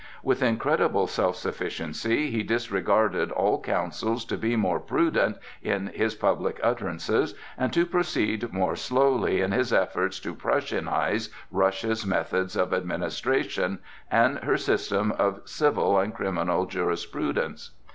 With 0.23 0.41
incredible 0.41 1.05
self 1.05 1.35
sufficiency 1.35 2.31
he 2.31 2.41
disregarded 2.41 3.31
all 3.31 3.61
counsels 3.61 4.25
to 4.25 4.35
be 4.35 4.55
more 4.55 4.79
prudent 4.79 5.37
in 5.61 5.91
his 5.93 6.15
public 6.15 6.59
utterances 6.63 7.35
and 7.55 7.71
to 7.73 7.85
proceed 7.85 8.51
more 8.51 8.75
slowly 8.75 9.41
in 9.41 9.51
his 9.51 9.71
efforts 9.71 10.19
to 10.21 10.33
Prussianize 10.33 11.29
Russia's 11.51 12.03
methods 12.03 12.55
of 12.55 12.73
administration 12.73 13.77
and 14.09 14.39
her 14.39 14.57
system 14.57 15.11
of 15.19 15.41
civil 15.47 15.99
and 15.99 16.15
criminal 16.15 16.65
jurisprudence. 16.65 17.69